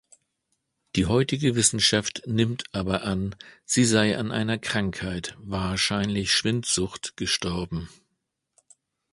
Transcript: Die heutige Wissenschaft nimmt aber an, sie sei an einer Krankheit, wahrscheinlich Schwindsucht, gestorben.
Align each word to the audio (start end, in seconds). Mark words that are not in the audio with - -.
Die 0.95 1.05
heutige 1.05 1.55
Wissenschaft 1.55 2.23
nimmt 2.25 2.63
aber 2.71 3.03
an, 3.03 3.35
sie 3.65 3.85
sei 3.85 4.17
an 4.17 4.31
einer 4.31 4.57
Krankheit, 4.57 5.35
wahrscheinlich 5.37 6.31
Schwindsucht, 6.31 7.15
gestorben. 7.17 7.87